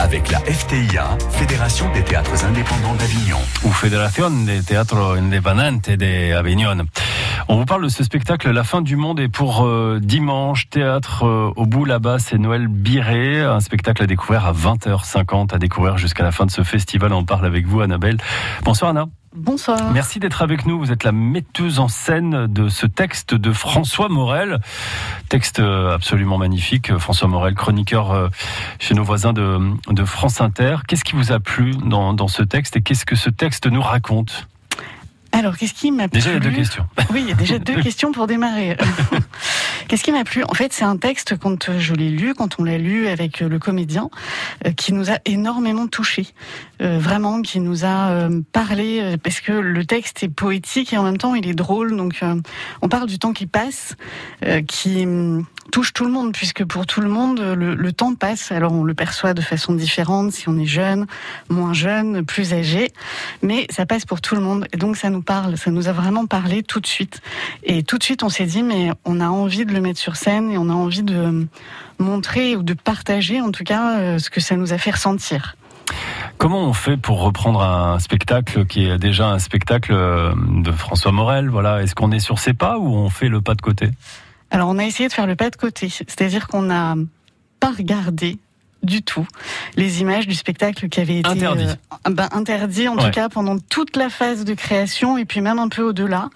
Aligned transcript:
Avec 0.00 0.30
la 0.32 0.40
FTIA, 0.40 1.16
Fédération 1.30 1.92
des 1.92 2.02
théâtres 2.02 2.44
indépendants 2.44 2.94
d'Avignon. 2.94 3.38
Ou 3.64 3.70
Fédération 3.70 4.30
des 4.30 4.62
théâtres 4.64 5.16
indépendants 5.16 5.70
d'Avignon. 5.86 6.86
On 7.48 7.56
vous 7.56 7.64
parle 7.64 7.84
de 7.84 7.88
ce 7.88 8.02
spectacle 8.02 8.50
La 8.50 8.64
fin 8.64 8.82
du 8.82 8.96
monde 8.96 9.20
et 9.20 9.28
pour 9.28 9.64
euh, 9.64 10.00
dimanche, 10.02 10.68
théâtre 10.70 11.24
euh, 11.24 11.52
au 11.54 11.66
bout 11.66 11.84
là-bas, 11.84 12.18
c'est 12.18 12.38
Noël 12.38 12.66
Biré, 12.66 13.42
un 13.42 13.60
spectacle 13.60 14.02
à 14.02 14.06
découvrir 14.06 14.44
à 14.44 14.52
20h50, 14.52 15.54
à 15.54 15.58
découvrir 15.58 15.98
jusqu'à 15.98 16.24
la 16.24 16.32
fin 16.32 16.44
de 16.44 16.50
ce 16.50 16.64
festival. 16.64 17.12
On 17.12 17.24
parle 17.24 17.46
avec 17.46 17.66
vous, 17.66 17.80
Annabelle. 17.80 18.16
Bonsoir 18.64 18.90
Anna. 18.90 19.06
Bonsoir. 19.34 19.92
Merci 19.92 20.20
d'être 20.20 20.42
avec 20.42 20.66
nous. 20.66 20.78
Vous 20.78 20.92
êtes 20.92 21.04
la 21.04 21.12
metteuse 21.12 21.78
en 21.78 21.88
scène 21.88 22.46
de 22.46 22.68
ce 22.68 22.86
texte 22.86 23.34
de 23.34 23.52
François 23.52 24.10
Morel. 24.10 24.60
Texte 25.30 25.58
euh, 25.58 25.94
absolument 25.94 26.36
magnifique. 26.36 26.96
François 26.98 27.28
Morel, 27.28 27.54
chroniqueur 27.54 28.10
euh, 28.10 28.28
chez 28.78 28.94
nos 28.94 29.04
voisins 29.04 29.32
de, 29.32 29.58
de 29.88 30.04
France 30.04 30.42
Inter. 30.42 30.76
Qu'est-ce 30.86 31.04
qui 31.04 31.16
vous 31.16 31.32
a 31.32 31.40
plu 31.40 31.72
dans, 31.72 32.12
dans 32.12 32.28
ce 32.28 32.42
texte 32.42 32.76
et 32.76 32.82
qu'est-ce 32.82 33.06
que 33.06 33.16
ce 33.16 33.30
texte 33.30 33.66
nous 33.66 33.80
raconte? 33.80 34.48
Alors, 35.32 35.56
qu'est-ce 35.56 35.72
qui 35.72 35.90
m'a 35.90 36.08
plu 36.08 36.20
Déjà, 36.20 36.30
il 36.30 36.34
y 36.34 36.36
a 36.36 36.40
deux 36.40 36.50
questions. 36.50 36.86
Oui, 37.10 37.22
il 37.22 37.28
y 37.28 37.32
a 37.32 37.34
déjà 37.34 37.58
deux 37.60 37.80
questions 37.80 38.12
pour 38.12 38.26
démarrer. 38.26 38.76
qu'est-ce 39.92 40.04
qui 40.04 40.12
m'a 40.12 40.24
plu? 40.24 40.42
En 40.44 40.54
fait, 40.54 40.72
c'est 40.72 40.84
un 40.84 40.96
texte, 40.96 41.36
quand 41.36 41.76
je 41.76 41.92
l'ai 41.92 42.08
lu, 42.08 42.32
quand 42.32 42.58
on 42.58 42.64
l'a 42.64 42.78
lu 42.78 43.08
avec 43.08 43.40
le 43.40 43.58
comédien, 43.58 44.08
euh, 44.66 44.70
qui 44.72 44.94
nous 44.94 45.10
a 45.10 45.18
énormément 45.26 45.86
touchés. 45.86 46.28
Euh, 46.80 46.98
vraiment, 46.98 47.42
qui 47.42 47.60
nous 47.60 47.84
a 47.84 48.08
euh, 48.08 48.40
parlé, 48.52 49.16
parce 49.22 49.42
que 49.42 49.52
le 49.52 49.84
texte 49.84 50.22
est 50.22 50.30
poétique 50.30 50.94
et 50.94 50.96
en 50.96 51.02
même 51.02 51.18
temps, 51.18 51.34
il 51.34 51.46
est 51.46 51.52
drôle. 51.52 51.94
Donc, 51.94 52.22
on 52.80 52.88
parle 52.88 53.06
du 53.06 53.18
temps 53.18 53.34
qui 53.34 53.46
passe, 53.46 53.94
qui 54.66 55.04
hum, 55.04 55.44
touche 55.70 55.92
tout 55.92 56.04
le 56.04 56.10
monde, 56.10 56.32
puisque 56.32 56.64
pour 56.64 56.86
tout 56.86 57.00
le 57.00 57.08
monde, 57.08 57.40
le, 57.40 57.74
le, 57.74 57.92
temps 57.92 58.14
passe. 58.14 58.50
Alors 58.50 58.72
on 58.72 58.84
le 58.84 58.94
perçoit 58.94 59.34
de 59.34 59.42
façon 59.42 59.74
différente, 59.74 60.32
si 60.32 60.48
on 60.48 60.58
est 60.58 60.66
jeune, 60.66 61.06
moins 61.48 61.72
jeune, 61.72 62.24
plus 62.24 62.52
âgé, 62.52 62.90
mais 63.42 63.66
ça 63.70 63.86
passe 63.86 64.04
pour 64.04 64.20
tout 64.20 64.34
le 64.34 64.40
monde. 64.40 64.66
Et 64.72 64.76
donc 64.76 64.96
ça 64.96 65.10
nous 65.10 65.22
parle, 65.22 65.56
ça 65.56 65.70
nous 65.70 65.88
a 65.88 65.92
vraiment 65.92 66.26
parlé 66.26 66.62
tout 66.62 66.80
de 66.80 66.86
suite. 66.86 67.20
Et 67.62 67.82
tout 67.82 67.98
de 67.98 68.02
suite, 68.02 68.22
on 68.22 68.28
s'est 68.28 68.46
dit, 68.46 68.62
mais 68.62 68.90
on 69.04 69.20
a 69.20 69.28
envie 69.28 69.64
de 69.64 69.72
le 69.72 69.80
mettre 69.82 69.98
sur 69.98 70.16
scène 70.16 70.50
et 70.50 70.58
on 70.58 70.68
a 70.68 70.72
envie 70.72 71.02
de 71.02 71.46
montrer 71.98 72.56
ou 72.56 72.62
de 72.62 72.74
partager, 72.74 73.40
en 73.40 73.52
tout 73.52 73.64
cas, 73.64 73.98
euh, 73.98 74.18
ce 74.18 74.30
que 74.30 74.40
ça 74.40 74.56
nous 74.56 74.72
a 74.72 74.78
fait 74.78 74.92
ressentir. 74.92 75.56
Comment 76.38 76.64
on 76.64 76.72
fait 76.72 76.96
pour 76.96 77.20
reprendre 77.20 77.62
un 77.62 77.98
spectacle 77.98 78.64
qui 78.66 78.86
est 78.86 78.98
déjà 78.98 79.28
un 79.28 79.38
spectacle 79.38 79.92
euh, 79.92 80.32
de 80.36 80.72
François 80.72 81.12
Morel 81.12 81.48
Voilà, 81.48 81.82
est-ce 81.82 81.94
qu'on 81.94 82.10
est 82.12 82.20
sur 82.20 82.38
ses 82.38 82.54
pas 82.54 82.78
ou 82.78 82.94
on 82.94 83.10
fait 83.10 83.28
le 83.28 83.40
pas 83.40 83.54
de 83.54 83.60
côté? 83.60 83.90
Alors 84.50 84.68
on 84.68 84.78
a 84.78 84.84
essayé 84.84 85.08
de 85.08 85.14
faire 85.14 85.26
le 85.26 85.36
pas 85.36 85.50
de 85.50 85.56
côté, 85.56 85.88
c'est-à-dire 85.88 86.46
qu'on 86.46 86.62
n'a 86.62 86.94
pas 87.60 87.70
regardé 87.70 88.38
du 88.82 89.02
tout. 89.02 89.26
Les 89.76 90.00
images 90.00 90.26
du 90.26 90.34
spectacle 90.34 90.88
qui 90.88 91.00
avait 91.00 91.18
été 91.18 91.28
interdit, 91.28 91.66
euh, 91.66 92.10
ben, 92.10 92.28
interdit 92.32 92.88
en 92.88 92.96
tout 92.96 93.10
cas 93.10 93.28
pendant 93.28 93.58
toute 93.58 93.96
la 93.96 94.08
phase 94.08 94.44
de 94.44 94.54
création 94.54 95.18
et 95.18 95.24
puis 95.24 95.40
même 95.40 95.58
un 95.58 95.68
peu 95.68 95.82
au-delà. 95.82 96.30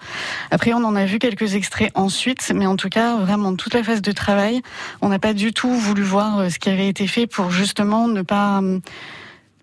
Après 0.51 0.73
on 0.73 0.83
en 0.83 0.95
a 0.95 1.05
vu 1.05 1.19
quelques 1.19 1.55
extraits 1.55 1.91
ensuite, 1.95 2.51
mais 2.55 2.65
en 2.65 2.75
tout 2.75 2.89
cas 2.89 3.17
vraiment 3.17 3.55
toute 3.55 3.73
la 3.73 3.83
phase 3.83 4.01
de 4.01 4.11
travail, 4.11 4.61
on 5.01 5.09
n'a 5.09 5.19
pas 5.19 5.33
du 5.33 5.53
tout 5.53 5.71
voulu 5.71 6.03
voir 6.03 6.39
euh, 6.39 6.49
ce 6.49 6.59
qui 6.59 6.69
avait 6.69 6.87
été 6.87 7.07
fait 7.07 7.27
pour 7.27 7.51
justement 7.51 8.07
ne 8.07 8.21
pas 8.21 8.59
hum, 8.59 8.81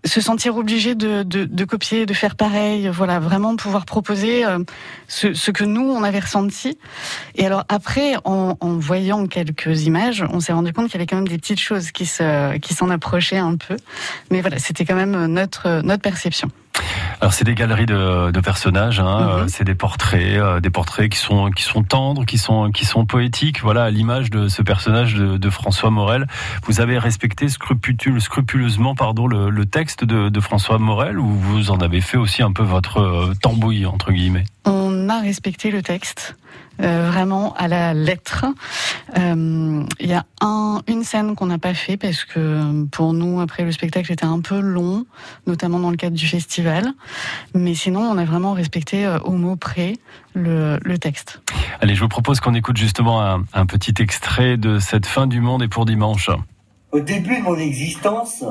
se 0.05 0.21
sentir 0.21 0.57
obligé 0.57 0.95
de, 0.95 1.23
de, 1.23 1.45
de, 1.45 1.65
copier, 1.65 2.07
de 2.07 2.15
faire 2.15 2.37
pareil, 2.37 2.89
voilà, 2.89 3.21
vraiment 3.21 3.57
pouvoir 3.57 3.87
proposer 3.87 4.45
euh, 4.45 4.59
ce, 5.09 5.35
ce, 5.35 5.51
que 5.51 5.65
nous 5.65 5.83
on 5.83 6.03
avait 6.03 6.21
ressenti. 6.21 6.79
Et 7.35 7.47
alors 7.47 7.65
après, 7.69 8.15
en, 8.25 8.57
en 8.61 8.79
voyant 8.79 9.27
quelques 9.27 9.85
images, 9.85 10.25
on 10.31 10.41
s'est 10.41 10.53
rendu 10.53 10.73
compte 10.73 10.87
qu'il 10.87 10.95
y 10.95 10.99
avait 10.99 11.07
quand 11.07 11.17
même 11.17 11.29
des 11.29 11.39
petites 11.39 11.61
choses 11.61 11.91
qui 11.91 12.07
se 12.07 12.57
qui 12.59 12.75
s'en 12.75 12.91
approchaient 12.91 13.39
un 13.39 13.57
peu. 13.57 13.77
Mais 14.31 14.41
voilà, 14.41 14.59
c'était 14.59 14.85
quand 14.85 14.97
même 14.97 15.27
notre 15.27 15.83
notre 15.83 16.03
perception. 16.03 16.51
Alors 17.25 17.33
c'est 17.33 17.45
des 17.45 17.55
galeries 17.55 17.87
de, 17.87 18.33
de 18.33 18.41
personnages, 18.41 19.01
hein, 19.01 19.21
mhm. 19.21 19.29
euh, 19.29 19.45
c'est 19.49 19.65
des 19.65 19.75
portraits, 19.75 20.37
euh, 20.37 20.61
des 20.61 20.69
portraits 20.69 21.11
qui 21.11 21.17
sont 21.17 21.49
qui 21.51 21.63
sont 21.63 21.83
tendres, 21.83 22.27
qui 22.27 22.37
sont 22.37 22.71
qui 22.71 22.85
sont 22.85 23.07
poétiques. 23.07 23.63
Voilà, 23.63 23.85
à 23.85 23.91
l'image 23.91 24.29
de 24.29 24.49
ce 24.49 24.61
personnage 24.61 25.15
de, 25.15 25.39
de, 25.39 25.49
François 25.49 25.89
Morel. 25.89 26.27
Vous 26.65 26.83
avez 26.83 26.99
respecté 26.99 27.49
scrupule, 27.49 28.21
scrupuleusement 28.21 28.95
pardon 28.95 29.27
le, 29.27 29.49
le 29.49 29.65
texte 29.65 30.05
de, 30.05 30.29
de, 30.29 30.41
François 30.41 30.77
Morel 30.77 31.19
ou 31.19 31.27
vous 31.27 31.71
en 31.71 31.79
avez 31.79 32.03
fait 32.03 32.19
aussi 32.19 32.43
un 32.43 32.53
peu 32.53 32.63
votre 32.63 32.99
euh, 32.99 33.33
tambouille 33.41 33.87
entre 33.87 34.13
guillemets? 34.13 34.45
On 34.67 35.09
a 35.09 35.19
respecté 35.21 35.71
le 35.71 35.81
texte. 35.81 36.37
Euh, 36.83 37.09
vraiment 37.09 37.55
à 37.55 37.69
la 37.69 37.95
lettre. 37.95 38.47
Il 39.15 39.23
euh, 39.23 39.85
y 40.01 40.13
a 40.13 40.27
un, 40.41 40.83
une 40.89 41.05
scène 41.05 41.37
qu'on 41.37 41.47
n'a 41.47 41.59
pas 41.59 41.73
fait 41.73 41.97
parce 41.97 42.25
que 42.25 42.85
pour 42.87 43.13
nous, 43.13 43.41
après 43.41 43.63
le 43.63 43.71
spectacle 43.71 44.11
était 44.13 44.25
un 44.25 44.41
peu 44.41 44.59
long, 44.59 45.07
notamment 45.47 45.79
dans 45.79 45.91
le 45.91 45.97
cadre 45.97 46.17
du 46.17 46.27
festival. 46.27 46.89
Mais 47.55 47.75
sinon, 47.75 48.01
on 48.01 48.19
a 48.19 48.25
vraiment 48.25 48.55
respecté 48.55 49.07
euh, 49.07 49.21
au 49.21 49.33
mot 49.33 49.55
près 49.55 49.95
le, 50.35 50.81
le, 50.83 50.99
texte. 50.99 51.41
Allez, 51.81 51.95
je 51.95 52.01
vous 52.01 52.09
propose 52.09 52.41
qu'on 52.41 52.55
écoute 52.55 52.77
justement 52.77 53.23
un, 53.23 53.45
un 53.53 53.67
petit 53.67 53.95
extrait 54.01 54.57
de 54.57 54.81
cette 54.81 55.07
fin 55.07 55.29
du 55.29 55.41
monde 55.41 55.63
et 55.63 55.69
pour 55.69 55.85
dimanche. 55.85 56.29
Au 56.91 57.01
début 57.01 57.39
de 57.39 57.43
mon 57.43 57.57
existence, 57.57 58.43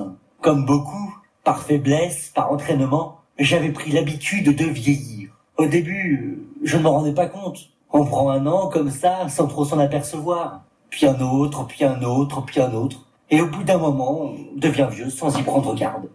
comme 0.42 0.66
beaucoup, 0.66 1.14
par 1.44 1.62
faiblesse, 1.62 2.32
par 2.34 2.54
entraînement, 2.54 3.20
j'avais 3.38 3.72
pris 3.72 3.92
l'habitude 3.92 4.56
de 4.56 4.66
vieillir. 4.66 5.30
Au 5.58 5.66
début, 5.66 6.40
je 6.64 6.78
ne 6.78 6.84
me 6.84 6.88
rendais 6.88 7.14
pas 7.14 7.28
compte 7.28 7.73
on 7.94 8.06
prend 8.06 8.32
un 8.32 8.46
an 8.48 8.68
comme 8.68 8.90
ça, 8.90 9.30
sans 9.30 9.48
trop 9.48 9.64
s'en 9.64 9.80
apercevoir. 9.80 10.62
Puis 10.90 11.06
un 11.06 11.20
autre, 11.22 11.66
puis 11.66 11.86
un 11.86 12.02
autre, 12.02 12.42
puis 12.42 12.60
un 12.60 12.74
autre. 12.74 12.98
Et 13.30 13.42
au 13.42 13.48
bout 13.48 13.64
d'un 13.64 13.78
moment, 13.78 14.22
on 14.22 14.36
devient 14.58 14.88
vieux 14.92 15.10
sans 15.10 15.38
y 15.38 15.44
prendre 15.44 15.74
garde. 15.76 16.10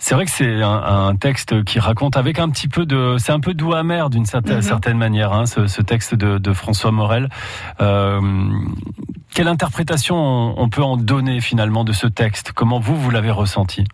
C'est 0.00 0.14
vrai 0.14 0.26
que 0.26 0.30
c'est 0.30 0.62
un, 0.62 1.16
texte 1.16 1.64
qui 1.64 1.80
raconte 1.80 2.16
avec 2.16 2.38
un 2.38 2.48
petit 2.50 2.68
peu 2.68 2.86
de, 2.86 3.16
c'est 3.18 3.32
un 3.32 3.40
peu 3.40 3.52
doux 3.52 3.74
amer 3.74 4.10
d'une 4.10 4.26
certaine, 4.26 4.56
mhm. 4.56 4.62
certaine 4.62 4.96
manière, 4.96 5.32
hein, 5.32 5.44
ce, 5.46 5.82
texte 5.82 6.14
de, 6.14 6.52
François 6.52 6.92
Morel. 6.92 7.28
Euh, 7.80 8.20
quelle 9.34 9.48
interprétation 9.48 10.16
on, 10.16 10.68
peut 10.68 10.84
en 10.84 10.96
donner 10.96 11.40
finalement 11.40 11.82
de 11.84 11.92
ce 11.92 12.06
texte? 12.06 12.52
Comment 12.52 12.78
vous, 12.78 12.96
vous 12.96 13.10
l'avez 13.10 13.32
ressenti? 13.32 13.84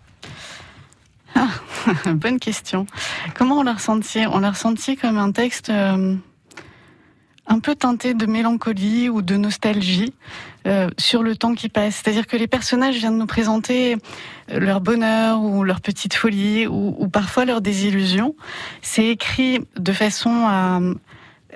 Ah, 1.35 1.49
Bonne 2.07 2.39
question. 2.39 2.87
Comment 3.35 3.57
on 3.57 3.63
l'a 3.63 3.75
ressenti? 3.75 4.21
On 4.31 4.41
l'a 4.41 4.51
ressenti 4.51 4.97
comme 4.97 5.17
un 5.17 5.33
texte. 5.33 5.71
Euh, 5.71 6.17
un 7.47 7.59
peu 7.59 7.75
teinté 7.75 8.15
de 8.15 8.27
mélancolie 8.27 9.09
ou 9.09 9.23
de 9.23 9.37
nostalgie 9.37 10.15
euh, 10.67 10.89
sur 10.99 11.23
le 11.23 11.37
temps 11.37 11.55
qui 11.55 11.69
passe. 11.69 11.97
C'est-à-dire 11.97 12.27
que 12.27 12.37
les 12.37 12.47
personnages 12.47 12.97
viennent 12.97 13.19
nous 13.19 13.27
présenter 13.27 13.97
euh, 14.51 14.59
leur 14.59 14.81
bonheur 14.81 15.43
ou 15.43 15.63
leur 15.65 15.81
petite 15.81 16.15
folie 16.15 16.67
ou, 16.67 16.97
ou 16.99 17.09
parfois 17.09 17.45
leur 17.45 17.61
désillusion. 17.61 18.35
C'est 18.83 19.07
écrit 19.07 19.61
de 19.77 19.93
façon 19.93 20.47
à 20.47 20.81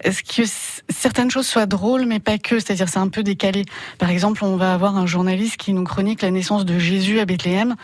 ce 0.05 0.23
que 0.23 0.49
certaines 0.89 1.31
choses 1.31 1.47
soient 1.47 1.67
drôles, 1.67 2.07
mais 2.07 2.21
pas 2.21 2.39
que. 2.39 2.59
C'est-à-dire, 2.59 2.89
c'est 2.89 2.99
un 2.99 3.09
peu 3.09 3.23
décalé. 3.23 3.65
Par 3.99 4.11
exemple, 4.11 4.45
on 4.45 4.57
va 4.57 4.75
avoir 4.75 4.97
un 4.97 5.07
journaliste 5.07 5.57
qui 5.57 5.73
nous 5.73 5.85
chronique 5.85 6.23
la 6.23 6.31
naissance 6.31 6.65
de 6.65 6.79
Jésus 6.79 7.21
à 7.21 7.25
Bethléem. 7.25 7.75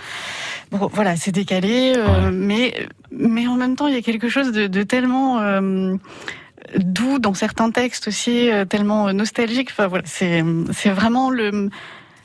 Bon, 0.70 0.88
voilà, 0.92 1.16
c'est 1.16 1.32
décalé, 1.32 1.94
euh, 1.96 2.30
mais 2.32 2.86
mais 3.10 3.46
en 3.46 3.56
même 3.56 3.76
temps, 3.76 3.86
il 3.86 3.94
y 3.94 3.98
a 3.98 4.02
quelque 4.02 4.28
chose 4.28 4.52
de, 4.52 4.66
de 4.66 4.82
tellement 4.82 5.40
euh, 5.40 5.96
doux 6.76 7.18
dans 7.18 7.34
certains 7.34 7.70
textes 7.70 8.08
aussi, 8.08 8.50
euh, 8.50 8.64
tellement 8.64 9.12
nostalgique. 9.12 9.68
Enfin 9.70 9.86
voilà, 9.86 10.04
c'est 10.06 10.44
c'est 10.72 10.90
vraiment 10.90 11.30
le 11.30 11.70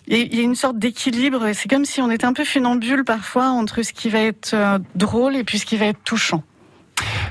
il 0.08 0.36
y 0.36 0.40
a 0.40 0.44
une 0.44 0.56
sorte 0.56 0.80
d'équilibre. 0.80 1.52
C'est 1.54 1.70
comme 1.70 1.86
si 1.86 2.02
on 2.02 2.10
était 2.10 2.26
un 2.26 2.34
peu 2.34 2.44
funambule 2.44 3.04
parfois 3.04 3.50
entre 3.50 3.84
ce 3.84 3.94
qui 3.94 4.10
va 4.10 4.20
être 4.20 4.54
euh, 4.54 4.80
drôle 4.96 5.36
et 5.36 5.44
puis 5.44 5.60
ce 5.60 5.66
qui 5.66 5.78
va 5.78 5.86
être 5.86 6.04
touchant. 6.04 6.44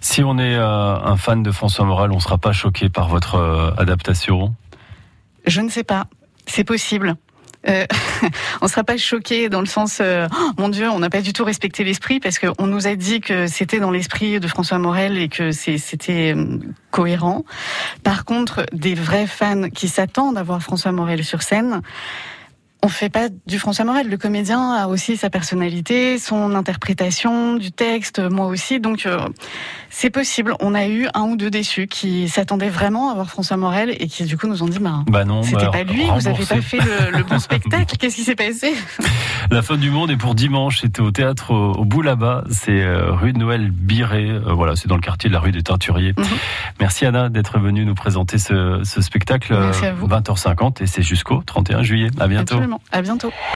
Si 0.00 0.24
on 0.24 0.38
est 0.38 0.56
euh, 0.56 0.96
un 0.96 1.16
fan 1.16 1.42
de 1.42 1.52
François 1.52 1.84
Morel, 1.84 2.10
on 2.10 2.16
ne 2.16 2.20
sera 2.20 2.36
pas 2.36 2.52
choqué 2.52 2.88
par 2.88 3.08
votre 3.08 3.74
adaptation? 3.78 4.54
Je 5.46 5.60
ne 5.60 5.68
sais 5.68 5.84
pas. 5.84 6.06
C'est 6.46 6.64
possible 6.64 7.16
euh, 7.68 7.86
on 8.60 8.68
sera 8.68 8.84
pas 8.84 8.96
choqué 8.96 9.48
dans 9.48 9.60
le 9.60 9.66
sens, 9.66 9.98
euh, 10.00 10.26
oh, 10.30 10.50
mon 10.58 10.68
Dieu, 10.68 10.88
on 10.90 10.98
n'a 10.98 11.10
pas 11.10 11.20
du 11.20 11.32
tout 11.32 11.44
respecté 11.44 11.84
l'esprit 11.84 12.20
parce 12.20 12.38
qu'on 12.38 12.66
nous 12.66 12.86
a 12.86 12.94
dit 12.94 13.20
que 13.20 13.46
c'était 13.46 13.80
dans 13.80 13.90
l'esprit 13.90 14.40
de 14.40 14.48
François 14.48 14.78
Morel 14.78 15.18
et 15.18 15.28
que 15.28 15.50
c'était 15.52 16.34
euh, 16.34 16.58
cohérent. 16.90 17.44
Par 18.02 18.24
contre, 18.24 18.66
des 18.72 18.94
vrais 18.94 19.26
fans 19.26 19.70
qui 19.70 19.88
s'attendent 19.88 20.38
à 20.38 20.42
voir 20.42 20.62
François 20.62 20.92
Morel 20.92 21.24
sur 21.24 21.42
scène, 21.42 21.82
on 22.84 22.88
fait 22.88 23.08
pas 23.08 23.28
du 23.46 23.58
François 23.58 23.86
Morel. 23.86 24.10
Le 24.10 24.18
comédien 24.18 24.72
a 24.72 24.88
aussi 24.88 25.16
sa 25.16 25.30
personnalité, 25.30 26.18
son 26.18 26.54
interprétation 26.54 27.56
du 27.56 27.72
texte, 27.72 28.20
moi 28.20 28.44
aussi. 28.46 28.78
Donc 28.78 29.06
euh, 29.06 29.18
c'est 29.88 30.10
possible. 30.10 30.54
On 30.60 30.74
a 30.74 30.86
eu 30.86 31.08
un 31.14 31.22
ou 31.22 31.36
deux 31.36 31.48
déçus 31.48 31.86
qui 31.86 32.28
s'attendaient 32.28 32.68
vraiment 32.68 33.10
à 33.10 33.14
voir 33.14 33.30
François 33.30 33.56
Morel 33.56 33.96
et 33.98 34.06
qui 34.06 34.24
du 34.24 34.36
coup 34.36 34.46
nous 34.46 34.62
ont 34.62 34.68
dit 34.68 34.80
bah, 34.80 35.02
bah 35.06 35.24
non, 35.24 35.42
c'était 35.42 35.64
bah, 35.64 35.70
pas 35.70 35.84
lui, 35.84 36.04
vous 36.04 36.28
avez 36.28 36.44
pas 36.44 36.60
fait 36.60 36.78
le, 37.10 37.22
bon 37.22 37.38
spectacle. 37.38 37.96
Qu'est-ce 37.96 38.16
qui 38.16 38.22
s'est 38.22 38.34
passé? 38.34 38.74
La 39.50 39.62
fin 39.62 39.78
du 39.78 39.90
monde 39.90 40.10
est 40.10 40.18
pour 40.18 40.34
dimanche. 40.34 40.80
C'était 40.82 41.00
au 41.00 41.10
théâtre 41.10 41.52
au, 41.54 41.86
bout 41.86 42.02
là-bas. 42.02 42.44
C'est 42.50 42.82
euh, 42.82 43.12
rue 43.12 43.32
de 43.32 43.38
Noël 43.38 43.70
Biré. 43.70 44.28
Euh, 44.28 44.52
voilà, 44.52 44.76
c'est 44.76 44.88
dans 44.88 44.96
le 44.96 45.00
quartier 45.00 45.30
de 45.30 45.34
la 45.34 45.40
rue 45.40 45.52
des 45.52 45.62
Teinturiers. 45.62 46.12
Mhm. 46.18 46.26
Merci 46.80 47.06
Anna 47.06 47.30
d'être 47.30 47.58
venue 47.58 47.86
nous 47.86 47.94
présenter 47.94 48.36
ce, 48.36 48.82
ce 48.84 49.00
spectacle. 49.00 49.56
Merci 49.58 49.86
à 49.86 49.94
vous. 49.94 50.06
20h50 50.06 50.82
et 50.82 50.86
c'est 50.86 51.02
jusqu'au 51.02 51.42
31 51.46 51.82
juillet. 51.82 52.10
À 52.20 52.28
bientôt. 52.28 52.56
À 52.90 53.02
bientôt. 53.02 53.34